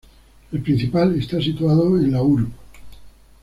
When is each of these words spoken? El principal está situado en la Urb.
El 0.51 0.63
principal 0.63 1.13
está 1.13 1.39
situado 1.39 1.95
en 1.95 2.11
la 2.11 2.23
Urb. 2.23 2.49